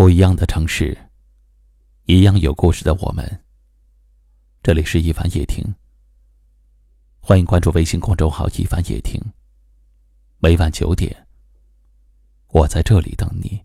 [0.00, 0.96] 不一样的城市，
[2.06, 3.44] 一样有故事的我们。
[4.62, 5.62] 这里是一凡夜听，
[7.20, 9.20] 欢迎关注微信公众号“一凡夜听”。
[10.40, 11.26] 每晚九点，
[12.48, 13.62] 我在这里等你。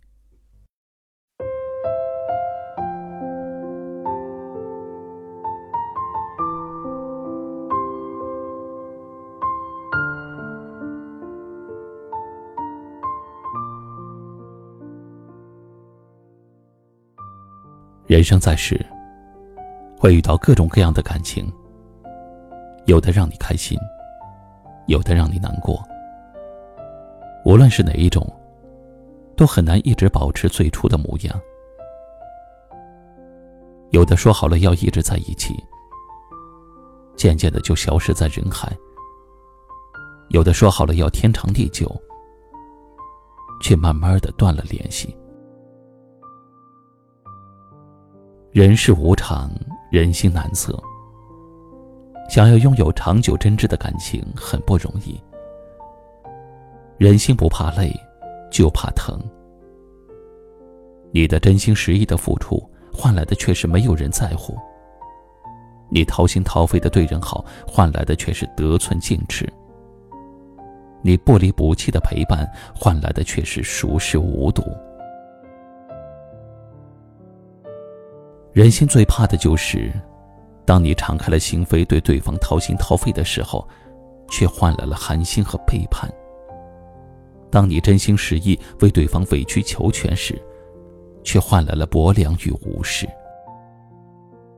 [18.15, 18.79] 人生在世，
[19.99, 21.51] 会遇到各种各样的感情，
[22.85, 23.77] 有的让你开心，
[24.87, 25.83] 有的让你难过。
[27.43, 28.25] 无论是哪一种，
[29.35, 31.37] 都很难一直保持最初的模样。
[33.89, 35.53] 有的说好了要一直在一起，
[37.17, 38.69] 渐渐的就消失在人海；
[40.29, 41.93] 有的说好了要天长地久，
[43.61, 45.13] 却慢慢的断了联系。
[48.55, 49.51] 人世无常，
[49.91, 50.81] 人心难测。
[52.29, 55.21] 想要拥有长久真挚的感情很不容易。
[56.97, 57.93] 人心不怕累，
[58.49, 59.19] 就怕疼。
[61.11, 62.57] 你的真心实意的付出，
[62.93, 64.55] 换来的却是没有人在乎；
[65.89, 69.45] 你掏心掏肺的对人好，换来的却是得寸进尺；
[71.01, 74.63] 你不离不弃的陪伴，换来的却是熟视无睹。
[78.55, 79.91] 人心最怕的就是，
[80.63, 83.67] 当你敞开了心扉，对对方掏心掏肺的时候，
[84.29, 86.09] 却换来了寒心和背叛；
[87.51, 90.41] 当你真心实意为对方委曲求全时，
[91.21, 93.05] 却换来了薄凉与无视；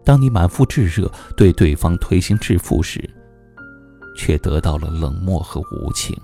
[0.05, 3.03] 当你满腹炙热对对方推心置腹时，
[4.15, 6.15] 却得到了冷漠和无情。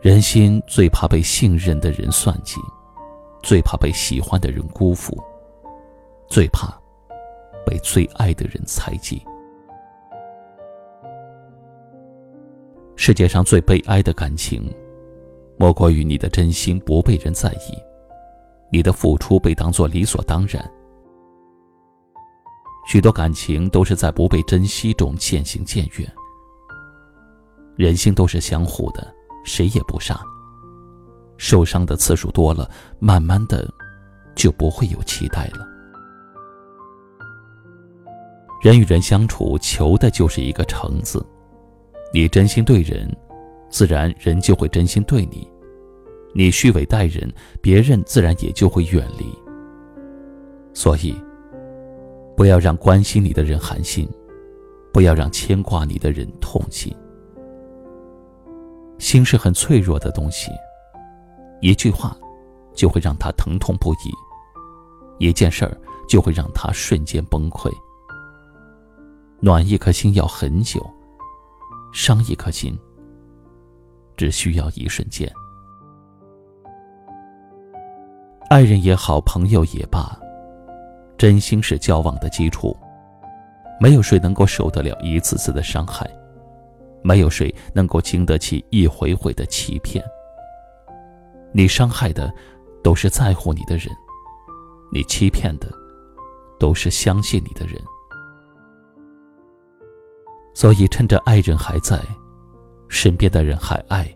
[0.00, 2.56] 人心最怕被信任的人算计。
[3.42, 5.16] 最怕被喜欢的人辜负，
[6.28, 6.72] 最怕
[7.66, 9.22] 被最爱的人猜忌。
[12.94, 14.72] 世界上最悲哀的感情，
[15.58, 17.76] 莫过于你的真心不被人在意，
[18.70, 20.70] 你的付出被当作理所当然。
[22.86, 26.08] 许多感情都是在不被珍惜中渐行渐远。
[27.74, 29.12] 人心都是相互的，
[29.44, 30.22] 谁也不傻。
[31.42, 32.70] 受伤的次数多了，
[33.00, 33.68] 慢慢的，
[34.36, 35.66] 就不会有期待了。
[38.62, 41.20] 人与人相处，求的就是一个诚字。
[42.14, 43.10] 你真心对人，
[43.68, 45.44] 自然人就会真心对你；
[46.32, 47.28] 你虚伪待人，
[47.60, 49.26] 别人自然也就会远离。
[50.72, 51.12] 所以，
[52.36, 54.08] 不要让关心你的人寒心，
[54.92, 56.94] 不要让牵挂你的人痛心。
[59.00, 60.48] 心是很脆弱的东西。
[61.62, 62.16] 一句话，
[62.74, 64.10] 就会让他疼痛不已；
[65.18, 67.72] 一件事儿，就会让他瞬间崩溃。
[69.38, 70.84] 暖一颗心要很久，
[71.92, 72.76] 伤一颗心
[74.16, 75.32] 只需要一瞬间。
[78.50, 80.18] 爱人也好，朋友也罢，
[81.16, 82.76] 真心是交往的基础。
[83.80, 86.10] 没有谁能够受得了一次次的伤害，
[87.02, 90.04] 没有谁能够经得起一回回的欺骗。
[91.54, 92.32] 你伤害的，
[92.82, 93.88] 都是在乎你的人；
[94.90, 95.70] 你欺骗的，
[96.58, 97.80] 都是相信你的人。
[100.54, 102.00] 所以，趁着爱人还在，
[102.88, 104.06] 身边的人还爱，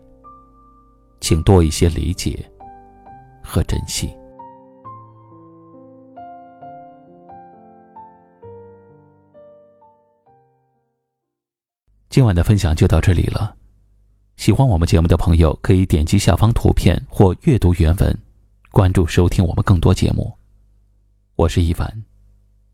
[1.19, 2.43] 请多一些理解
[3.43, 4.11] 和珍惜。
[12.09, 13.55] 今晚的分享就到这里了。
[14.37, 18.17] 喜欢我们节目的朋友，可以点击下方图片或阅读原文，
[18.71, 20.31] 关注收听我们更多节目。
[21.35, 22.03] 我是一凡，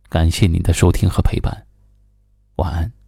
[0.10, 1.66] 感谢您的收听和陪伴，
[2.58, 3.03] 晚安。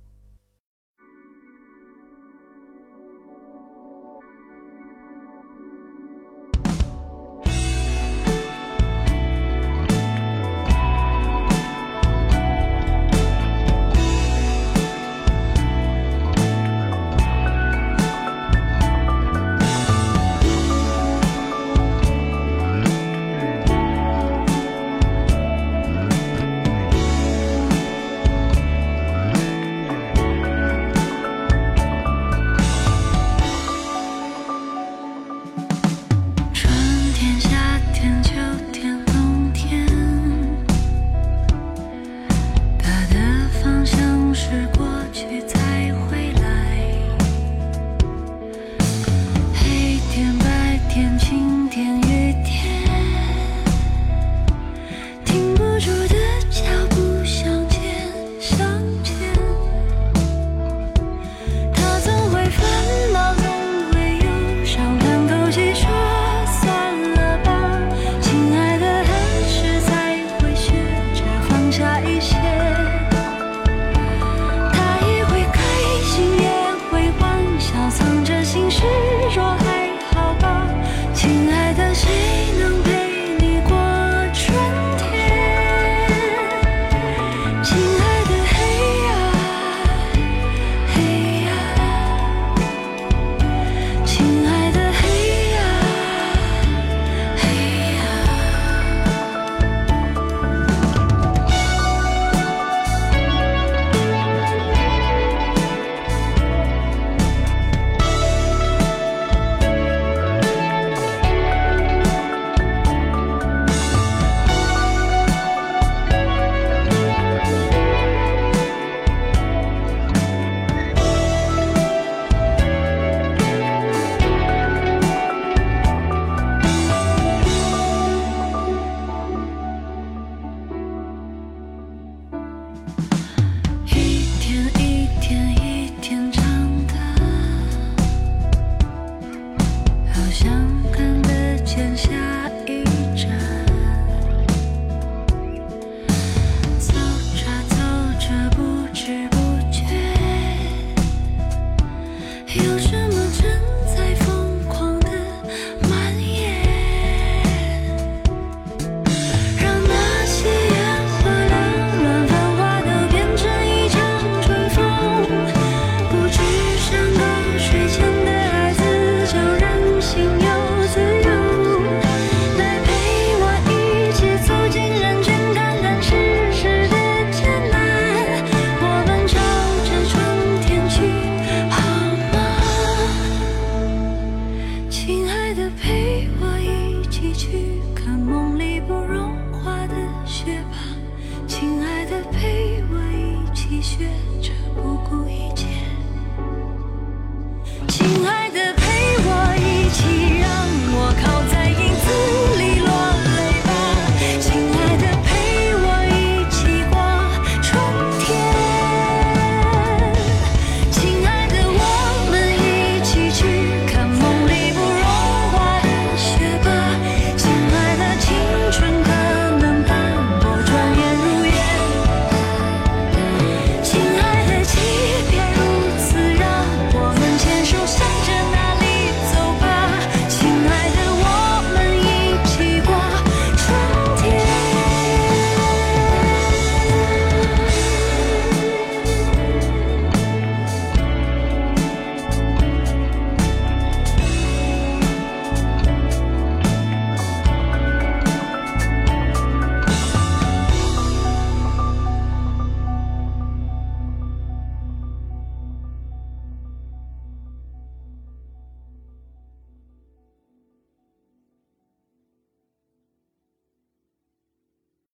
[185.55, 185.94] the pain.